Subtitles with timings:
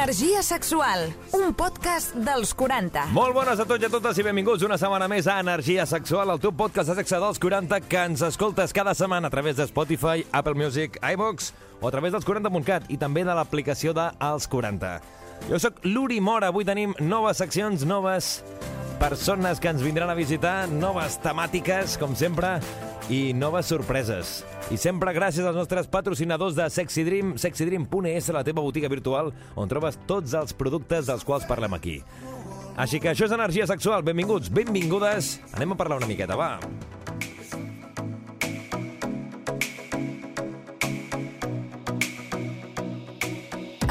[0.00, 3.02] Energia sexual, un podcast dels 40.
[3.12, 6.32] Molt bones a tots i a totes i benvinguts una setmana més a Energia Sexual,
[6.32, 9.66] el teu podcast de sexe dels 40 que ens escoltes cada setmana a través de
[9.68, 14.48] Spotify, Apple Music, iVox o a través dels 40.cat i també de l'aplicació de Els
[14.48, 14.96] 40.
[15.50, 18.38] Jo sóc l'Uri Mora, avui tenim noves seccions, noves
[19.04, 22.56] persones que ens vindran a visitar, noves temàtiques, com sempre,
[23.08, 24.40] i noves sorpreses.
[24.70, 29.70] I sempre gràcies als nostres patrocinadors de Sexy Dream, sexydream.es, la teva botiga virtual, on
[29.70, 32.00] trobes tots els productes dels quals parlem aquí.
[32.80, 34.04] Així que això és energia sexual.
[34.06, 35.38] Benvinguts, benvingudes.
[35.56, 36.58] Anem a parlar una miqueta, va.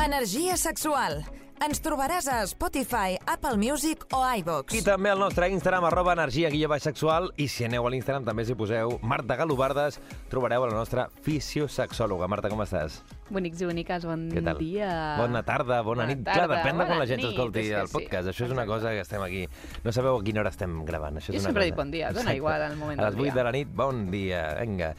[0.06, 1.22] Energia sexual.
[1.60, 4.72] Ens trobaràs a Spotify, Apple Music o iVox.
[4.78, 7.34] I també al nostre Instagram, arroba energia guia baix sexual.
[7.36, 9.98] I si aneu a l'Instagram també si poseu Marta Galobardes,
[10.32, 12.30] trobareu la nostra fisiosexòloga.
[12.32, 13.02] Marta, com estàs?
[13.30, 14.58] Bonics i boniques, bon Què tal?
[14.64, 14.88] dia.
[15.20, 16.24] Bona tarda, bona, Bona nit.
[16.24, 17.94] tarda, Clar, depèn de quan la gent escolti el sí.
[17.98, 18.32] podcast.
[18.32, 19.44] Això és una cosa que estem aquí.
[19.84, 21.18] No sabeu a quina hora estem gravant.
[21.20, 21.72] Això és Jo una sempre cosa.
[21.74, 22.38] dic bon dia, dona Exacte.
[22.38, 23.34] igual el moment A les del 8 dia.
[23.36, 24.46] de la nit, bon dia.
[24.62, 24.96] Vinga.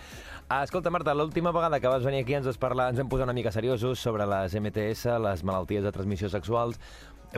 [0.52, 3.28] Ah, escolta, Marta, l'última vegada que vas venir aquí ens vas parlar, ens vam posar
[3.28, 6.80] una mica seriosos sobre les MTS, les malalties de transmissió sexuals.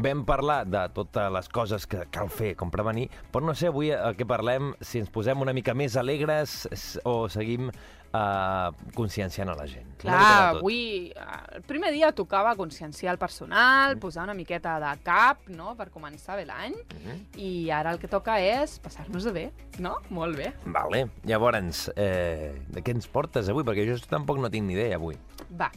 [0.00, 3.90] Vam parlar de totes les coses que cal fer, com prevenir, però no sé avui
[3.92, 6.62] el que parlem, si ens posem una mica més alegres
[7.04, 7.68] o seguim
[8.12, 9.88] uh, conscienciant a la gent.
[10.02, 15.46] Clar, avui, eh, el primer dia tocava conscienciar el personal, posar una miqueta de cap,
[15.48, 17.38] no?, per començar bé l'any, Mhm.
[17.38, 19.98] i ara el que toca és passar-nos de bé, no?
[20.10, 20.52] Molt bé.
[20.66, 21.08] Vale.
[21.24, 23.62] Llavors, eh, de què ens portes avui?
[23.64, 25.16] Perquè jo tampoc no tinc ni idea avui.
[25.50, 25.70] Va.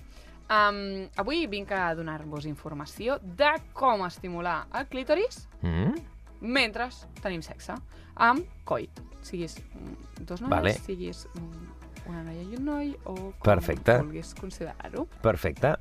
[0.48, 5.96] Um, avui vinc a donar-vos informació de com estimular el clítoris Mm?
[6.42, 6.90] mentre
[7.24, 7.74] tenim sexe,
[8.16, 8.92] amb coit.
[9.24, 10.74] Siguis mm, dos noies, Vale.
[10.74, 11.75] siguis mm,
[12.08, 13.98] una noia i un noi, o com Perfecte.
[14.02, 15.08] vulguis considerar-ho.
[15.22, 15.76] Perfecte.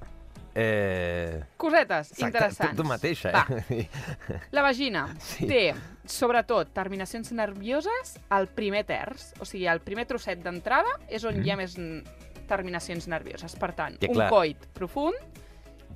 [0.57, 1.43] Eh...
[1.57, 2.77] Cosetes Exacte, interessants.
[2.77, 3.89] Tu, tu mateixa, Va, eh?
[4.53, 5.49] la vagina Sí.
[5.51, 5.75] té,
[6.07, 9.33] sobretot, terminacions nervioses al primer terç.
[9.41, 11.45] O sigui, el primer trosset d'entrada és on Mm.
[11.45, 13.57] hi ha més mm, terminacions nervioses.
[13.59, 15.17] Per tant, Que un clar, coit profund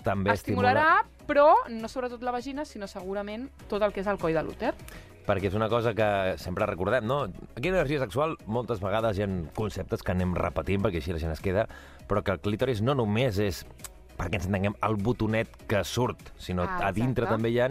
[0.03, 4.33] També estimularà, però no sobretot la vagina, sinó segurament tot el que és el coll
[4.35, 4.75] de l'úter.
[5.29, 6.09] Perquè és una cosa que
[6.41, 7.27] sempre recordem, no?
[7.53, 9.29] Aquí a l'energia sexual moltes vegades hi ha
[9.59, 11.67] conceptes que anem repetint perquè així la gent es queda,
[12.09, 13.61] però que el clítoris no només és
[14.19, 17.69] perquè ens entenguem, el botonet que surt, sinó Ah, a dintre també hi ha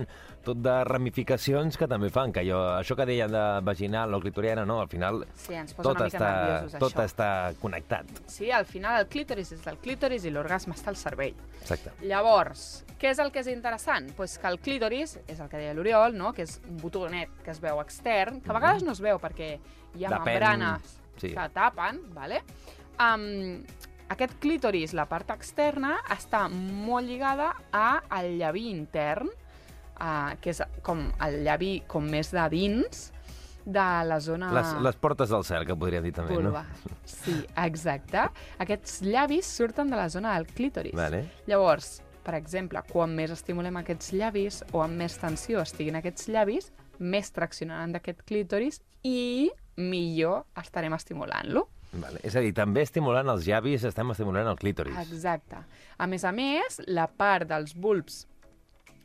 [0.47, 4.63] tot de ramificacions que també fan, que jo, això que deien de vaginal o clitoriana,
[4.66, 7.06] no, al final Sí, ens posa tot una mica està, nerviosos, tot això.
[7.12, 7.30] està
[7.62, 8.12] connectat.
[8.31, 11.35] Sí, al final el clítoris és el clítoris i l'orgasme està al cervell.
[11.62, 11.91] Exacte.
[12.08, 14.12] Llavors, què és el que és interessant?
[14.18, 16.31] Pues que el clítoris, és el que deia l'Oriol, no?
[16.34, 19.58] que és un botonet que es veu extern, que a vegades no es veu perquè
[19.96, 20.16] hi ha Mhm.
[20.18, 21.34] Depèn, membranes sí.
[21.34, 22.41] que tapen, vale?
[23.00, 23.64] Um,
[24.09, 29.28] aquest clítoris, la part externa, està molt lligada a al llavi intern,
[30.00, 33.08] uh, que és com el llavi com més de dins
[33.68, 34.50] de la zona...
[34.56, 36.63] Les, les portes del cel, que podríem dir també, vulva.
[36.63, 36.97] no?
[37.03, 37.35] Sí,
[37.66, 38.24] exacte.
[38.63, 40.96] Aquests llavis surten de la zona del clítoris.
[40.96, 41.25] Vale.
[41.52, 46.72] Llavors, per exemple, quan més estimulem aquests llavis o amb més tensió estiguin aquests llavis,
[47.00, 51.68] més traccionaran d'aquest clítoris i millor estarem estimulant-lo.
[51.97, 52.19] Vale.
[52.28, 54.96] És a dir, també estimulant els llavis estem estimulant el clítoris.
[55.03, 55.59] Exacte.
[55.97, 58.25] A més a més, la part dels bulbs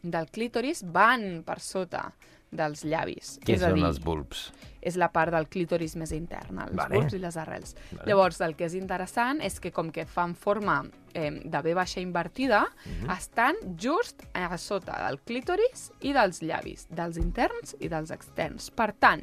[0.02, 2.12] del clítoris van per sota
[2.52, 3.38] dels llavis.
[3.40, 4.50] Què és a són dir, els bulbs?
[4.82, 6.96] és la part del clítoris més interna, els Vale.
[6.98, 7.76] bulbs i les arrels.
[7.92, 8.08] Vale.
[8.10, 10.82] Llavors, el que és interessant és que com que fan forma
[11.14, 13.10] eh, de B baixa invertida, Mhm.
[13.10, 18.70] estan just a sota del clítoris i dels llavis, dels interns i dels externs.
[18.70, 19.22] Per tant,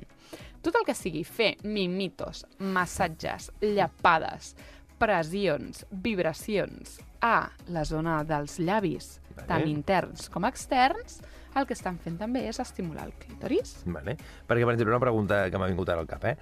[0.62, 4.56] tot el que sigui fer mimitos, massatges, llapades,
[5.00, 9.48] pressions, vibracions a la zona dels llavis, Vale.
[9.48, 11.20] tant interns com externs,
[11.58, 13.80] el que estan fent també és estimular el clítoris.
[13.86, 14.16] Vale.
[14.48, 16.36] Perquè, per exemple, una pregunta que m'ha vingut ara al cap, eh?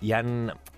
[0.00, 0.20] Hi ha,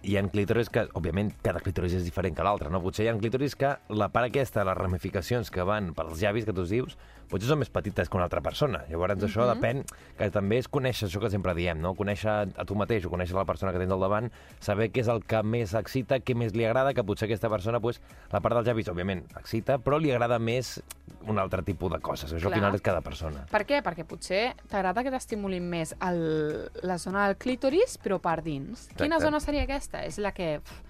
[0.03, 2.81] hi ha clítoris que, òbviament, cada clítoris és diferent que l'altre, no?
[2.81, 6.57] Potser hi ha clítoris que la part aquesta, les ramificacions que van pels llavis que
[6.57, 6.97] tu dius,
[7.31, 8.83] potser són més petites que una altra persona.
[8.91, 9.55] Llavors, això Mhm.
[9.55, 9.85] depèn,
[10.19, 11.95] que també és conèixer això que sempre diem, no?
[11.95, 15.09] Conèixer a tu mateix o conèixer la persona que tens al davant, saber què és
[15.09, 18.01] el que més excita, què més li agrada, que potser aquesta persona, pues,
[18.33, 20.83] la part dels llavis, òbviament, excita, però li agrada més
[21.27, 22.33] un altre tipus de coses.
[22.33, 22.53] Això Clar.
[22.53, 23.47] al final és cada persona.
[23.51, 23.83] Per què?
[23.83, 28.89] Perquè potser t'agrada que t'estimulin més el, la zona del clítoris, però per dins.
[28.97, 29.25] Quina Exacte.
[29.25, 30.05] zona seria aquesta?
[30.05, 30.83] És la que pf,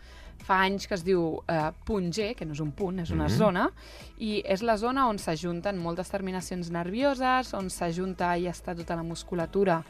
[0.45, 3.29] fa anys que es diu eh, punt G, que no és un punt, és una
[3.29, 3.37] Mhm.
[3.37, 3.71] zona,
[4.19, 9.03] i és la zona on s'ajunten moltes terminacions nervioses, on s'ajunta i està tota la
[9.03, 9.83] musculatura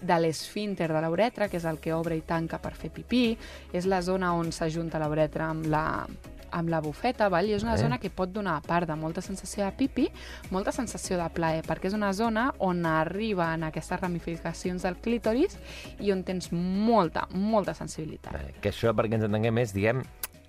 [0.00, 3.36] de l'esfínter de l'uretra, que és el que obre i tanca per fer pipí,
[3.72, 6.06] és la zona on s'ajunta la uretra amb la,
[6.54, 7.48] amb la bufeta, val?
[7.50, 7.78] i és una Eh.
[7.82, 10.08] zona que pot donar, a part de molta sensació de pipi,
[10.50, 15.58] molta sensació de plaer, perquè és una zona on arriben aquestes ramificacions del clítoris
[16.00, 18.34] i on tens molta, molta sensibilitat.
[18.34, 20.02] Eh, Que això, perquè ens entenguem, és, diguem,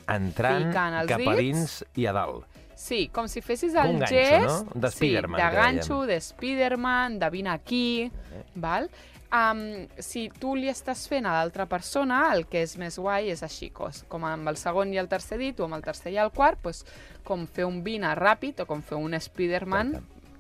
[0.08, 1.38] entrant cap a dits.
[1.40, 2.46] dins i a dalt.
[2.76, 4.82] Sí, com si fessis el un ganxo, gest no?
[4.82, 8.12] De Spiderman, sí, de ganxo, de Spiderman, de vine aquí,
[8.56, 8.90] val?
[9.36, 13.42] Um, si tu li estàs fent a l'altra persona, el que és més guai és
[13.44, 16.20] així, cos, com amb el segon i el tercer dit, o amb el tercer i
[16.22, 16.86] el quart, doncs,
[17.28, 19.96] com fer un vine ràpid o com fer un Spiderman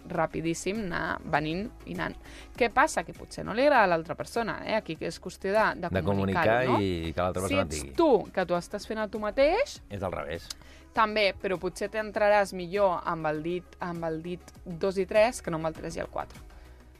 [0.07, 2.13] rapidíssim, anar venint i anant.
[2.55, 3.01] Què passa?
[3.03, 4.75] Que potser no li agrada a l'altra persona, eh?
[4.77, 6.77] Aquí que és qüestió de, de, De comunicar no?
[6.79, 7.93] i que l'altra Si persona ets digui.
[7.97, 10.45] tu, que tu estàs fent a tu mateix, És al revés.
[10.93, 15.51] també, però potser t'entraràs millor amb el dit amb el dit 2 i 3 que
[15.51, 16.39] no amb el 3 i el 4.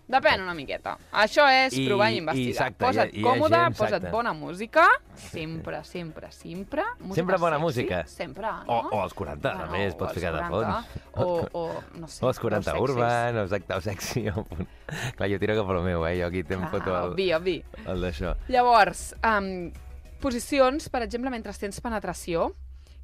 [0.07, 0.97] Depèn una miqueta.
[1.11, 2.51] Això és I- provar i i investigar.
[2.51, 4.11] exacte, posa't hi ha- hi ha còmode, gent, posa't exacte.
[4.11, 4.83] bona música,
[5.15, 6.83] sempre, sempre, sempre.
[6.99, 8.05] Música Sempre bona sexy, música.
[8.07, 8.63] Sempre, no?
[8.67, 11.01] O, o als 40, Bueno, també, es pot ficar de 40, fons.
[11.15, 12.89] O, o, no sé, O els 40 sexis.
[12.89, 14.27] urban, o exacte, o sexy.
[14.29, 14.45] O...
[15.17, 16.19] Clar, jo tiro cap al meu, eh?
[16.21, 17.63] Jo aquí te'n Clar, foto el, obvi, obvi.
[17.87, 18.35] el d'això.
[18.47, 19.71] Llavors, um,
[20.21, 22.51] posicions, per exemple, mentre tens penetració,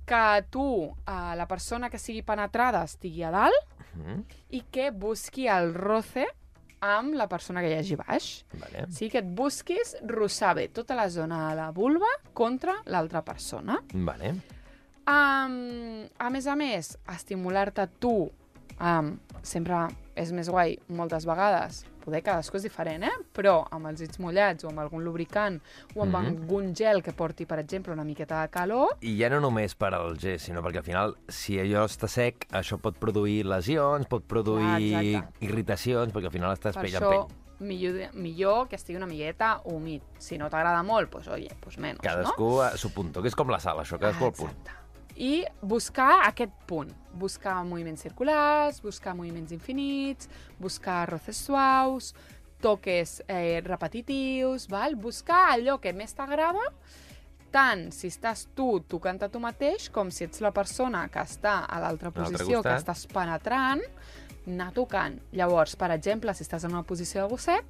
[0.05, 4.21] que tu, uh, la persona que sigui penetrada, estigui a dalt Mm,
[4.55, 6.25] i que busqui el roce
[6.81, 8.29] amb la persona que hi hagi baix.
[8.57, 8.85] vale.
[8.87, 13.21] O sigui, que et busquis rossar bé tota la zona de la vulva contra l'altra
[13.25, 13.79] persona.
[13.93, 14.33] Vale.
[15.11, 21.85] Um, a més a més, estimular-te tu um, sempre és més guai moltes vegades.
[22.01, 23.11] Poder cadascú és diferent, eh?
[23.33, 25.59] Però amb els dits mullats o amb algun lubricant
[25.95, 26.25] o amb Mhm.
[26.25, 29.93] algun gel que porti, per exemple, una miqueta de calor, I ja no només per
[29.93, 34.23] al gest, sinó perquè al final, si allò està sec, això pot produir lesions, pot
[34.23, 35.45] produir exacte.
[35.45, 37.37] irritacions, perquè al final estàs per pell això en pell.
[37.67, 40.01] millor, millor que estigui una miqueta humit.
[40.17, 42.03] Si no t'agrada molt, doncs, oye, doncs menys, no?
[42.09, 44.49] Cadascú a su punto, que és com la sal, això, cadascú al punt.
[44.51, 44.80] Exacte.
[45.17, 46.93] I buscar aquest punt.
[47.13, 50.29] Buscar moviments circulars, buscar moviments infinits,
[50.59, 52.13] buscar roces suaus,
[52.61, 54.95] toques eh, repetitius, val?
[54.95, 56.61] buscar allò que més t'agrada,
[57.51, 61.65] tant si estàs tu tocant a tu mateix, com si ets la persona que està
[61.65, 63.81] a l'altra posició, que estàs penetrant,
[64.47, 65.19] anar tocant.
[65.33, 67.65] Llavors, per exemple, si estàs en una posició de gosset,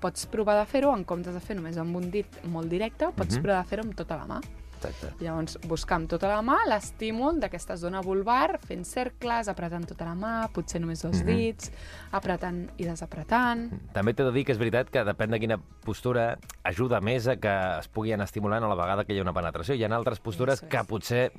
[0.00, 3.36] pots provar de fer-ho en comptes de fer només amb un dit molt directe, pots
[3.38, 3.42] Mhm.
[3.42, 4.40] provar de fer-ho amb tota la mà.
[4.84, 5.24] Exacte.
[5.24, 10.14] Llavors, buscar amb tota la mà l'estímul d'aquesta zona vulvar, fent cercles, apretant tota la
[10.14, 11.26] mà, potser només dos Mhm.
[11.26, 11.72] dits,
[12.12, 13.70] apretant i desapretant.
[13.92, 17.36] També t'he de dir que és veritat que depèn de quina postura ajuda més a
[17.36, 19.74] que es pugui anar estimulant a la vegada que hi ha una penetració.
[19.74, 21.32] Hi ha altres postures Eso que potser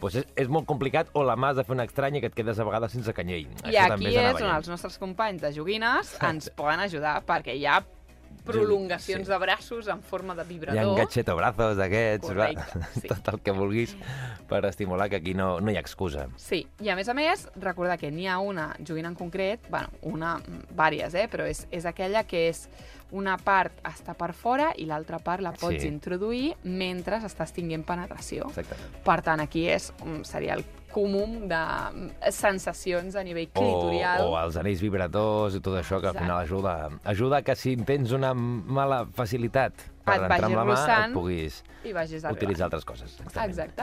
[0.00, 2.30] pues és, és molt complicat o la mà has de fer una estranya i que
[2.30, 3.46] et quedes a vegades sense canyell.
[3.68, 7.82] I aquí és on els nostres companys de joguines ens poden ajudar, perquè hi ha
[8.44, 9.32] prolongacions Sí.
[9.32, 10.96] de braços en forma de Hi ha vibrador.
[10.98, 12.28] gatxetobrazos d'aquests,
[13.00, 13.08] sí.
[13.08, 13.96] tot el que vulguis
[14.48, 16.28] per estimular, que aquí no, no hi ha excusa.
[16.36, 19.88] Sí, i a més a més, recordar que n'hi ha una joguina en concret, bueno,
[20.02, 21.28] una, mm, vàries, eh?
[21.30, 22.68] però és, és aquella que és
[23.12, 25.88] una part està per fora i l'altra part la pots Sí.
[25.88, 28.46] introduir mentre estàs tinguent penetració.
[28.48, 29.02] Exactament.
[29.04, 34.20] Per tant, aquí és, mm, seria el comú de mm, sensacions a nivell O, clitorial.
[34.26, 36.24] o els anells vibradors i tot això, que al Exacte.
[36.24, 39.72] final ajuda, ajuda que si tens una mala facilitat
[40.04, 43.20] per Et entrar amb la mà, et puguis I vagis al utilitzar altres coses.
[43.20, 43.50] Exactament.
[43.50, 43.82] Exacte.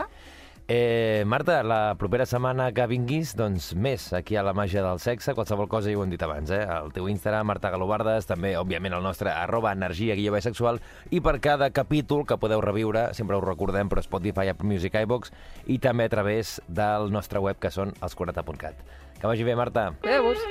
[0.69, 5.31] Eh, Marta, la propera setmana que vinguis, doncs més aquí a la màgia del sexe,
[5.31, 6.59] qualsevol cosa ja ho hem dit abans, eh?
[6.59, 11.39] El teu Instagram, Marta Galobardes, també, òbviament, el nostre arroba energia guió sexual, i per
[11.39, 15.31] cada capítol que podeu reviure, sempre us recordem, però Spotify, Apple Music, iVox,
[15.71, 18.75] i també a través del nostre web, que són els40.cat.
[19.21, 19.93] Que vagi bé, Marta.
[20.03, 20.43] Cuideu-vos.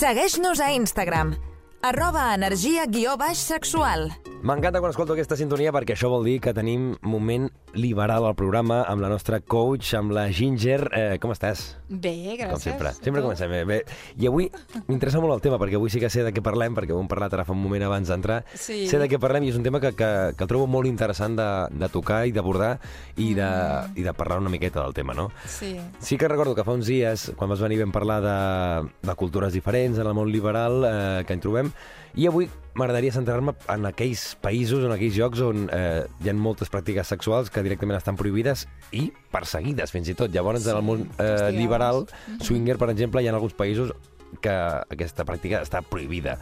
[0.00, 1.34] Segueix-nos a Instagram,
[1.82, 4.10] arroba energia guió baix sexual.
[4.40, 8.78] M'encanta quan escolto aquesta sintonia perquè això vol dir que tenim moment liberal al programa
[8.88, 10.86] amb la nostra coach, amb la Ginger.
[10.96, 11.74] Eh, com estàs?
[11.90, 12.48] Bé, gràcies.
[12.54, 12.92] Com sempre.
[12.96, 13.58] Sempre comencem bé.
[13.68, 13.78] bé.
[14.16, 14.46] I avui
[14.86, 17.10] m'interessa molt el tema, perquè avui sí que sé de què parlem, perquè ho hem
[17.10, 18.38] parlat ara fa un moment abans d'entrar.
[18.54, 18.86] Sí.
[18.88, 21.36] Sé de què parlem i és un tema que, que, que el trobo molt interessant
[21.36, 22.78] de, de tocar i d'abordar
[23.18, 23.98] i, de, Mm.
[24.00, 25.28] i de parlar una miqueta del tema, no?
[25.46, 25.74] Sí.
[26.00, 29.52] Sí que recordo que fa uns dies, quan vas venir vam parlar de, de cultures
[29.52, 31.72] diferents en el món liberal eh, que en trobem,
[32.16, 33.84] i avui m'agradaria centrar-me en
[34.30, 38.16] aquells països, en aquells llocs on eh, hi ha moltes pràctiques sexuals que directament estan
[38.16, 40.30] prohibides i perseguides, fins i tot.
[40.30, 42.06] Llavors, en el món eh, liberal,
[42.40, 43.92] swinger, per exemple, hi ha alguns països
[44.40, 44.52] que
[44.90, 46.38] aquesta pràctica està prohibida.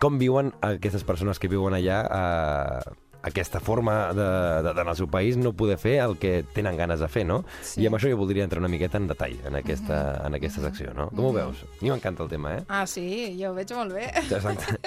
[0.00, 4.28] Com viuen aquestes persones que viuen allà eh, aquesta forma de,
[4.64, 7.42] de, de, el seu país no poder fer el que tenen ganes de fer, no?
[7.62, 7.82] Sí.
[7.82, 10.94] I amb això jo voldria entrar una miqueta en detall en aquesta, en aquesta secció,
[10.96, 11.10] no?
[11.12, 11.64] Com ho veus?
[11.66, 12.64] A mi m'encanta el tema, eh?
[12.68, 13.06] Ah, sí,
[13.40, 14.08] jo ho veig molt bé.
[14.24, 14.78] Exacte.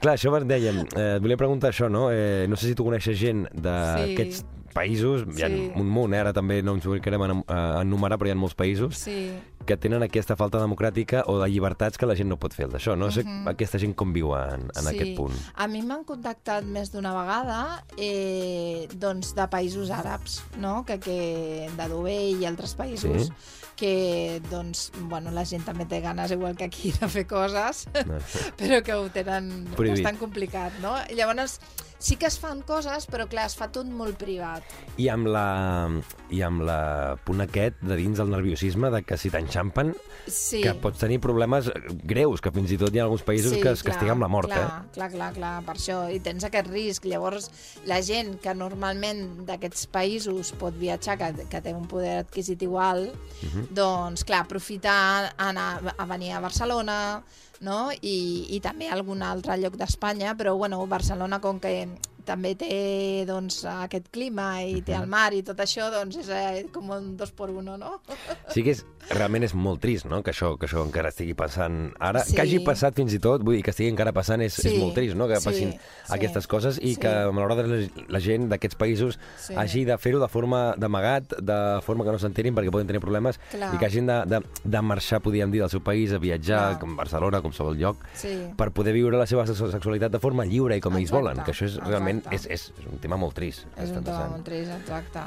[0.00, 2.08] Clar, això dèiem, eh, et volia preguntar això, no?
[2.14, 5.70] Eh, no sé si tu coneixes gent d'aquests països, hi ha Sí.
[5.76, 6.20] un munt, eh?
[6.20, 9.30] ara també no ens a, a enumerar, però hi ha molts països Sí.
[9.66, 12.72] que tenen aquesta falta democràtica o de llibertats que la gent no pot fer el
[12.72, 12.96] d'això.
[12.96, 14.94] No sé aquesta gent com viu en, en sí.
[14.94, 15.34] aquest punt.
[15.54, 20.84] A mi m'han contactat més d'una vegada eh, doncs de països àrabs, no?
[20.84, 23.32] que, que de Dubai i altres països, Sí.
[23.76, 28.18] que doncs, bueno, la gent també té ganes, igual que aquí, de fer coses, No.
[28.60, 30.02] però que ho tenen Prohibit.
[30.02, 30.96] bastant complicat, no?
[31.16, 31.60] Llavors
[32.00, 34.64] sí que es fan coses, però clar, es fa tot molt privat.
[34.98, 35.44] I amb la,
[36.32, 39.92] i amb la punt aquest de dins del nerviosisme de que si t'enxampen
[40.26, 40.60] Sí.
[40.62, 41.70] que pots tenir problemes
[42.04, 44.48] greus, que fins i tot hi ha alguns països que es castiguen amb la mort,
[44.50, 44.90] clar, eh?
[44.96, 46.00] Clar, clar, clar, per això.
[46.12, 47.04] I tens aquest risc.
[47.10, 47.50] Llavors,
[47.88, 53.12] la gent que normalment d'aquests països pot viatjar, que, que té un poder adquisitiu alt,
[53.42, 53.68] Mhm.
[53.74, 57.22] doncs, clar, aprofitar anar a venir a Barcelona,
[57.60, 57.90] no?
[57.92, 61.74] I, i també algun altre lloc d'Espanya, però, bueno, Barcelona, com que
[62.26, 66.66] també té doncs, aquest clima i té el mar i tot això, doncs és eh,
[66.72, 68.00] com un dos por uno, no?
[68.52, 71.92] Sí que és, realment és molt trist, no?, que això, que això encara estigui passant
[71.98, 72.22] ara.
[72.24, 72.34] Sí.
[72.36, 74.68] Que hagi passat fins i tot, vull dir, que estigui encara passant és, Sí.
[74.74, 75.78] és molt trist, no?, que Sí, passin sí.
[76.16, 77.00] aquestes coses i Sí.
[77.00, 79.54] que, malauradament, la, la gent d'aquests països Sí.
[79.56, 83.38] hagi de fer-ho de forma d'amagat, de forma que no s'enterin perquè poden tenir problemes
[83.50, 83.74] Clar.
[83.74, 86.78] i que hagin de, de, de marxar, podríem dir, del seu país, a viatjar, Clar.
[86.80, 88.36] com Barcelona, com qualsevol lloc, Sí.
[88.56, 91.44] per poder viure la seva sex- sexualitat de forma lliure i com ells Exacte, volen,
[91.44, 92.34] que això és realment exacte.
[92.36, 93.66] és, és, és un tema molt trist.
[93.76, 95.20] És un tema molt trist, exacte.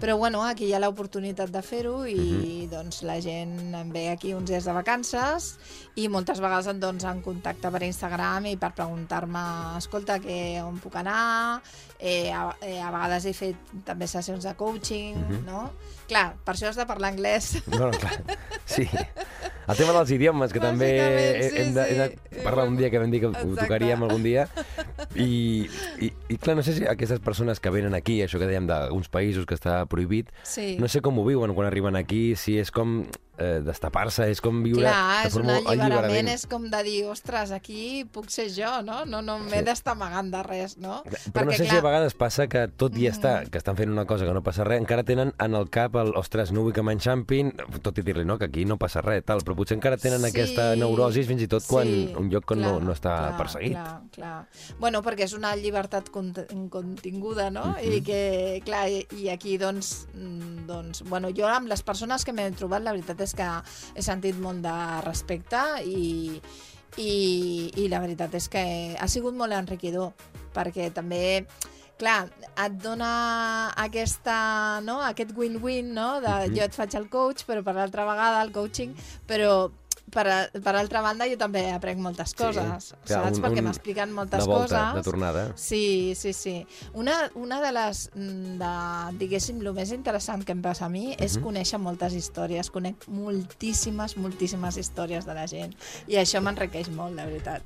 [0.00, 2.70] Però bueno, aquí hi ha l'oportunitat de fer-ho i Mhm.
[2.70, 5.58] doncs la gent em ve aquí uns dies de vacances
[5.96, 10.78] i moltes vegades em, doncs, em contacta per Instagram i per preguntar-me, escolta, que, on
[10.78, 11.60] puc anar?
[11.98, 15.44] Eh, a, eh, a vegades he fet també sessions de coaching, Mhm.
[15.44, 15.70] no?
[16.08, 17.62] Clar, per això has de parlar anglès.
[17.66, 18.24] No, no, clar.
[18.64, 18.88] Sí.
[19.68, 20.88] El tema dels idiomes, que també
[21.50, 22.40] sí, hem de, hem de sí.
[22.42, 23.60] parlar un dia que vam dir que ho Exacte.
[23.62, 24.48] tocaríem algun dia.
[25.14, 25.68] I,
[26.00, 29.10] i, I clar, no sé si aquestes persones que venen aquí, això que dèiem d'uns
[29.10, 30.76] països que està prohibit, Sí.
[30.78, 33.02] no sé com ho viuen quan arriben aquí, si és com
[33.40, 38.04] eh, destapar-se, és com viure Clar, és un alliberament, és com de dir, ostres, aquí
[38.12, 39.06] puc ser jo, no?
[39.08, 39.64] No, no m'he Sí.
[39.64, 41.02] d'estar amagant de res, no?
[41.32, 44.04] Però no sé si a vegades passa que tot i està, que estan fent una
[44.04, 46.82] cosa que no passa res, encara tenen en el cap el, ostres, no vull que
[46.84, 50.20] m'enxampin, tot i dir-li, no, que aquí no passa res, tal, però potser encara tenen
[50.20, 50.26] Sí.
[50.34, 53.36] aquesta neurosis fins i tot quan Sí, un lloc que no, clar, no està clar,
[53.38, 53.72] perseguit.
[53.72, 54.46] Clar, clar.
[54.78, 56.10] Bueno, perquè és una llibertat
[56.70, 57.64] continguda, no?
[57.74, 57.92] Mhm.
[57.92, 58.22] I que,
[58.64, 62.82] clar, i, i aquí, doncs, mm, doncs, bueno, jo amb les persones que m'he trobat,
[62.82, 63.48] la veritat és que
[63.94, 66.40] he sentit molt de respecte i,
[66.96, 67.12] i,
[67.76, 68.64] i la veritat és que
[68.98, 70.12] ha sigut molt enriquidor,
[70.54, 71.46] perquè també
[72.00, 73.10] clar, et dona
[73.76, 75.00] aquesta, no?
[75.04, 76.08] aquest win-win, no?
[76.24, 78.94] de jo et faig el coach, però per l'altra vegada el coaching,
[79.28, 79.68] però
[80.10, 83.38] per, a, per altra banda jo també aprenc moltes coses, clar, saps?
[83.38, 84.94] un- Perquè m'expliquen moltes volta, coses.
[84.94, 85.52] de tornada.
[85.56, 86.66] Sí, sí, sí.
[86.94, 88.72] Una, una de les, mm, de,
[89.18, 91.44] diguéssim, el més interessant que em passa a mi és Mhm.
[91.44, 92.70] conèixer moltes històries.
[92.70, 95.74] Conec moltíssimes, moltíssimes històries de la gent.
[96.08, 97.62] I això m'enriqueix molt, de veritat.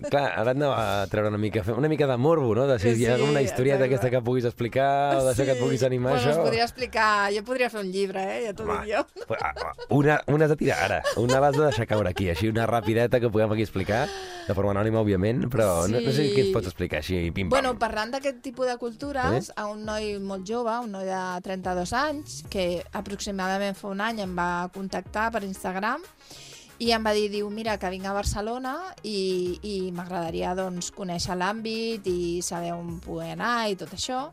[0.00, 2.66] Clar, ara de a treure una mica, una mica de morbo, no?
[2.66, 3.94] De si hi ha Sí, alguna historieta exacte.
[3.94, 6.42] aquesta que puguis explicar o d'això que et puguis animar, bueno, això...
[6.42, 7.32] podria explicar...
[7.34, 8.40] Jo podria fer un llibre, eh?
[8.46, 9.04] Ja t'ho dic jo.
[9.40, 12.66] ah, Una, una has de tirar ara, una l'has de deixar caure aquí, així una
[12.66, 14.06] rapideta que puguem aquí explicar,
[14.46, 16.34] de forma anònima, òbviament, però no, no sé Sí.
[16.36, 17.50] què ens pots explicar així, pim-pam.
[17.50, 19.52] Bueno, parlant d'aquest tipus de cultures, Eh?
[19.56, 24.20] a un noi molt jove, un noi de 32 anys, que aproximadament fa un any
[24.22, 26.02] em va contactar per Instagram
[26.82, 28.72] i em va dir, diu, mira, que vinc a Barcelona
[29.06, 34.24] i, i m'agradaria doncs, conèixer l'àmbit i saber on poder anar i tot això.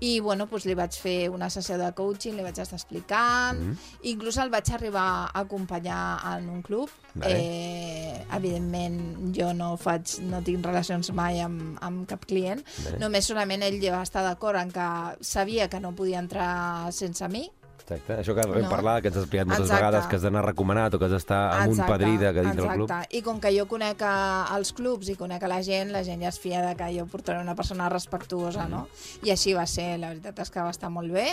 [0.00, 3.76] I bueno, doncs li vaig fer una sessió de coaching, li vaig estar explicant, Mhm.
[4.14, 6.88] inclús el vaig arribar a acompanyar en un club.
[7.14, 7.36] Vale.
[7.36, 12.98] Eh, evidentment, jo no faig, no tinc relacions mai amb, amb cap client, Vale.
[12.98, 14.88] només solament ell va estar d'acord en que
[15.20, 17.50] sabia que no podia entrar sense mi,
[17.90, 18.68] Exacte, això que vam No?
[18.70, 19.82] parlar, que ens has explicat moltes Exacte.
[19.82, 22.62] vegades, que has d'anar recomanat o que has d'estar amb un padrí de, que dintre
[22.62, 22.90] del club.
[22.90, 23.16] exacte.
[23.18, 26.22] I com que jo conec a, els clubs i conec a la gent, la gent
[26.22, 28.86] ja es fia de que jo portaré una persona respectuosa, no?
[29.26, 31.26] I així va ser, la veritat és que va estar molt bé.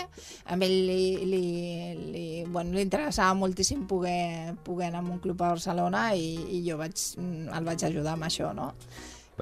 [0.46, 1.44] A ell li, li,
[2.12, 6.64] li, bueno, li interessava moltíssim poder, poder anar a un club a Barcelona i, i
[6.68, 8.72] jo vaig, mm, el vaig ajudar amb això, no?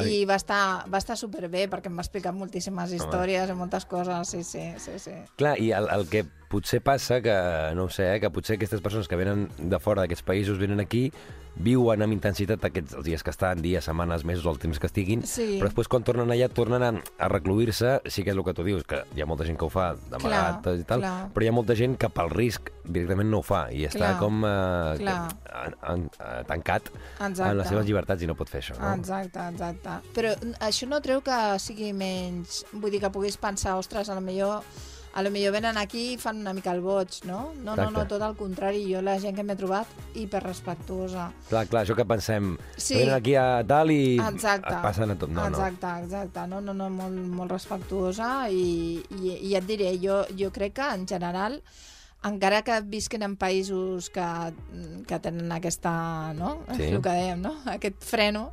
[0.05, 4.29] I va estar, va estar superbé perquè em va explicar moltíssimes històries i moltes coses,
[4.29, 5.15] sí, sí, sí, sí.
[5.41, 7.37] Clar, i el, el que potser passa que,
[7.79, 10.83] no ho sé, eh, que potser aquestes persones que venen de fora d'aquests països venen
[10.85, 11.09] aquí,
[11.57, 15.23] viuen amb intensitat aquests els dies que estan, dies, setmanes, mesos, el temps que estiguin,
[15.25, 15.57] Sí.
[15.59, 18.65] però després quan tornen allà tornen a, a recluir-se, sí que és el que tu
[18.67, 21.31] dius, que hi ha molta gent que ho fa d'amagat i tal, clar.
[21.33, 24.19] però hi ha molta gent que pel risc directament no ho fa i està Clar,
[24.21, 25.17] com eh, clar.
[25.65, 27.51] en, en, eh, tancat Exacte.
[27.51, 28.77] en les seves llibertats i no pot fer això.
[28.79, 28.93] No?
[28.95, 29.97] Exacte, exacte.
[30.15, 32.65] Però això no treu que sigui menys...
[32.77, 34.63] Vull dir que puguis pensar, ostres, a lo millor,
[35.17, 37.53] a lo millor venen aquí i fan una mica el boig, no?
[37.65, 38.09] No, no, no, Exacte.
[38.11, 38.83] tot el contrari.
[38.93, 41.31] Jo la gent que m'he trobat, hiperrespectuosa.
[41.49, 42.99] Clar, clar, això que pensem, Sí.
[42.99, 44.75] venen aquí a tal i Exacte.
[44.75, 45.31] et passen a tot.
[45.31, 46.47] No, exacte, exacte.
[46.47, 50.95] No, no, no, molt, molt respectuosa i, i, i et diré, jo, jo crec que
[50.95, 51.63] en general
[52.27, 54.27] encara que visquen en països que,
[55.07, 56.57] que tenen aquesta, no?
[56.77, 56.91] Sí.
[56.91, 57.55] el que dèiem, no?
[57.71, 58.49] aquest freno,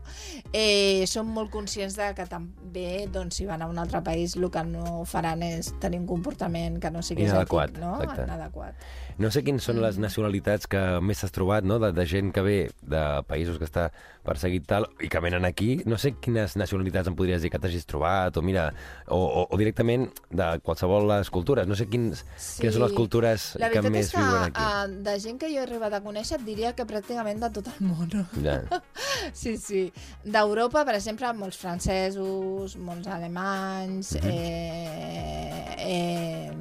[0.54, 4.50] eh, són molt conscients de que també, doncs, si van a un altre país, el
[4.54, 7.96] que no faran és tenir un comportament que no sigui Inadequat, ètic, no?
[8.02, 8.28] exacte.
[8.30, 8.86] Inadequat.
[9.22, 9.82] No sé quines són Mm.
[9.84, 13.66] les nacionalitats que més has trobat, no?, de, de gent que ve de països que
[13.66, 13.92] està
[14.24, 15.82] perseguit tal i que venen aquí.
[15.86, 18.72] No sé quines nacionalitats em podries dir que t'hagis trobat, o mira,
[19.08, 21.68] o, o, o directament de qualsevol les cultures.
[21.68, 22.62] No sé quins, Sí.
[22.62, 24.62] quines són les cultures La que més és que viuen aquí.
[24.62, 27.68] uh, de gent que jo he arribat a conèixer et diria que pràcticament de tot
[27.74, 28.10] el món.
[28.44, 28.62] Ja.
[29.34, 29.86] Sí, sí.
[30.26, 34.30] D'Europa, per exemple, molts francesos, molts alemanys, Mhm.
[34.32, 36.52] eh, eh,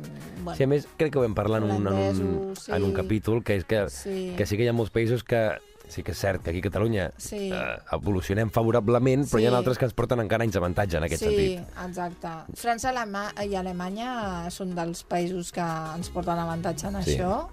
[0.45, 2.73] bueno, Sí, a més, crec que ho vam parlar en un, en un, sí.
[2.73, 4.35] en un capítol, que és que, Sí.
[4.37, 5.59] que sí que hi ha molts països que
[5.93, 7.51] sí que és cert que aquí a Catalunya Sí.
[7.53, 9.57] eh, evolucionem favorablement, però hi ha Sí.
[9.57, 11.79] altres que ens porten encara anys d'avantatge en aquest sí, sentit.
[11.87, 12.29] exacte.
[12.57, 15.61] França Alema i Alemanya són dels països que
[15.97, 17.17] ens porten avantatge en Sí.
[17.19, 17.49] això.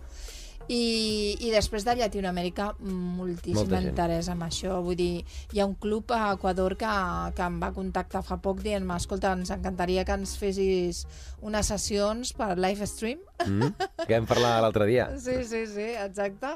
[0.71, 4.75] I, I després de Llatinoamèrica, moltíssim interès en això.
[4.85, 6.85] Vull dir, hi ha un club a Equador que,
[7.35, 11.07] que em va contactar fa poc dient-me escolta, ens encantaria que ens fessis
[11.41, 13.17] unes sessions per live stream.
[13.47, 13.69] Mm?
[14.07, 15.05] Que vam parlar l'altre dia.
[15.17, 16.47] Sí, sí, sí, exacte.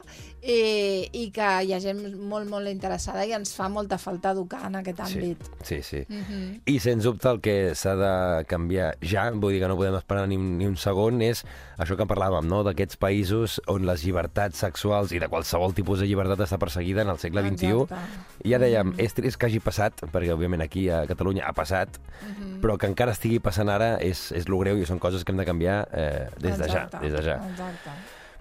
[0.41, 4.65] I, I que hi ha gent molt, molt interessada i ens fa molta falta educar
[4.67, 5.37] en aquest Sí, àmbit.
[5.63, 6.05] sí, sí.
[6.09, 6.61] Mm -hmm.
[6.65, 10.27] I, sens dubte, el que s'ha de canviar ja, vull dir que no podem esperar
[10.27, 11.45] ni, un- ni un segon, és
[11.77, 16.05] això que parlàvem, no?, d'aquests països on les llibertats sexuals i de qualsevol tipus de
[16.08, 17.84] llibertat està perseguida en el segle XXI.
[17.84, 17.95] Exacte.
[18.43, 21.89] I ja dèiem, és trist que hagi passat, perquè òbviament aquí a Catalunya ha passat,
[22.21, 22.62] Mhm.
[22.62, 25.38] però que encara estigui passant ara és, és lo greu i són coses que hem
[25.38, 27.39] de canviar eh, des de ja, Exacte, des de ja.
[27.49, 27.97] Exacte.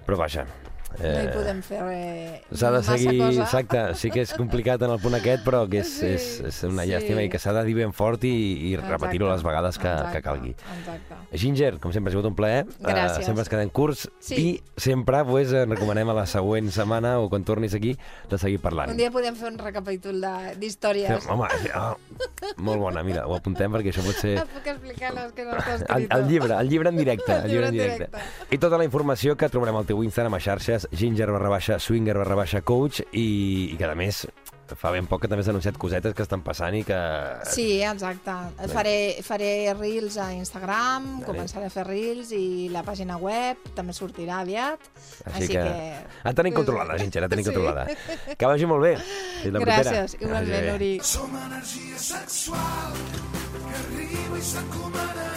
[0.06, 0.46] Però vaja...
[0.98, 2.58] No hi podem fer res.
[2.60, 3.42] S'ha de seguir, cosa.
[3.46, 6.62] exacte, sí que és complicat en el punt aquest, però que és, Sí, és, és
[6.68, 6.90] una sí.
[6.92, 8.32] llàstima i que s'ha de dir ben fort i,
[8.72, 10.54] i repetir-ho les vegades que, exacte, que calgui.
[10.78, 11.38] Exacte.
[11.38, 12.66] Ginger, com sempre, ha sigut un plaer.
[12.80, 13.22] Gràcies.
[13.22, 14.34] Uh, sempre ens quedem curts Sí.
[14.36, 17.96] i sempre pues, eh, recomanem a la següent setmana o quan tornis aquí
[18.30, 18.90] de seguir parlant.
[18.90, 21.26] Un dia podem fer un recapítol de- d'històries.
[21.28, 21.96] Home, oh,
[22.56, 24.36] molt bona, mira, ho apuntem perquè això pot ser...
[24.42, 26.16] Et puc explicar les que no està El, escrito.
[26.18, 27.32] el llibre, el llibre en directe.
[27.32, 28.08] El llibre en directe.
[28.10, 28.54] directe.
[28.54, 32.16] I tota la informació que trobarem al teu Instagram a xarxes, ginger barra baixa, swinger
[32.18, 34.26] barra baixa coach, i, i que a més
[34.72, 36.96] fa ben poc que també has anunciat cosetes que estan passant i que...
[37.44, 38.32] Sí, exacte.
[38.72, 41.26] Faré, faré reels a Instagram, Vale.
[41.26, 44.80] començaré a fer reels i la pàgina web també sortirà aviat.
[45.26, 45.66] Així, Així que...
[45.66, 46.96] que- La tenim controlada.
[47.02, 47.50] Ginger, la tenim Sí.
[47.52, 47.84] controlada.
[48.38, 48.94] Que vagi molt bé.
[49.42, 49.82] Fins la propera.
[49.90, 50.74] Gràcies, igualment, Vagi bé.
[50.78, 50.92] Uri.
[51.04, 55.28] Som energia sexual que arriba i s'encomana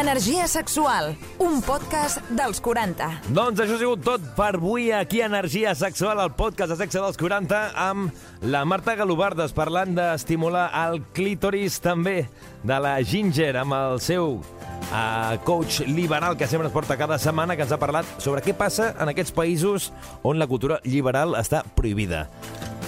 [0.00, 3.08] Energia sexual, un podcast dels 40.
[3.36, 7.02] Doncs això ha sigut tot per avui aquí a Energia Sexual, el podcast de sexe
[7.02, 12.22] dels 40, amb la Marta Galobardes parlant d'estimular el clítoris, també
[12.64, 17.52] de la Ginger, amb el seu uh, coach liberal que sempre ens porta cada setmana,
[17.52, 19.92] que ens ha parlat sobre què passa en aquests països
[20.24, 22.24] on la cultura liberal està prohibida.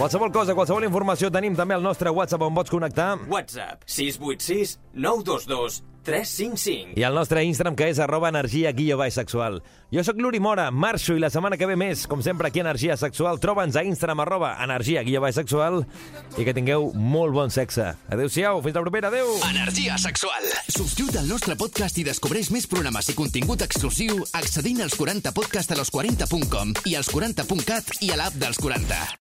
[0.00, 5.91] Qualsevol cosa, qualsevol informació tenim també al nostre WhatsApp on pots connectar WhatsApp 686 922
[6.04, 6.98] 355.
[6.98, 9.60] i al nostre Instagram, que és arroba energia guió baix sexual.
[9.92, 12.66] Jo sóc l'Uri Mora, marxo i la setmana que ve més, com sempre aquí a
[12.66, 13.40] Energia Sexual.
[13.40, 15.82] Troba'ns a Instagram, arroba energia guió baix sexual
[16.38, 17.92] i que tingueu molt bon sexe.
[18.08, 19.34] Adéu-siau, fins la propera, adéu!
[19.50, 20.48] Energia sexual.
[20.68, 25.80] Subscriu't al nostre podcast i descobreix més programes i contingut exclusiu accedint als 40podcast a
[25.82, 29.20] los40.com i als 40.cat i a l'app dels 40.